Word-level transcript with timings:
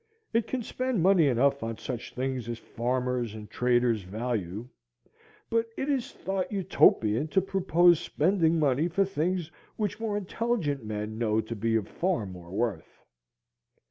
It 0.33 0.47
can 0.47 0.63
spend 0.63 1.03
money 1.03 1.27
enough 1.27 1.61
on 1.61 1.77
such 1.77 2.15
things 2.15 2.49
as 2.49 2.57
farmers 2.57 3.35
and 3.35 3.47
traders 3.51 4.01
value, 4.01 4.67
but 5.47 5.67
it 5.77 5.89
is 5.89 6.11
thought 6.11 6.51
Utopian 6.51 7.27
to 7.27 7.39
propose 7.39 7.99
spending 7.99 8.57
money 8.57 8.87
for 8.87 9.05
things 9.05 9.51
which 9.75 9.99
more 9.99 10.17
intelligent 10.17 10.83
men 10.83 11.19
know 11.19 11.39
to 11.41 11.55
be 11.55 11.75
of 11.75 11.87
far 11.87 12.25
more 12.25 12.49
worth. 12.49 12.97